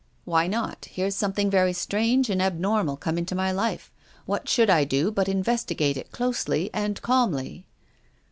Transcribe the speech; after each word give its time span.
"Why 0.33 0.47
not? 0.47 0.85
Here's 0.85 1.13
something 1.13 1.51
very 1.51 1.73
strange 1.73 2.31
and 2.31 2.41
abnormal 2.41 2.97
come 2.97 3.19
into 3.19 3.35
my 3.35 3.51
life. 3.51 3.91
What 4.25 4.49
should 4.49 4.67
I 4.67 4.83
do 4.83 5.11
but 5.11 5.29
investigate 5.29 5.95
it 5.95 6.11
closely 6.11 6.71
and 6.73 6.99
calmly 7.03 7.67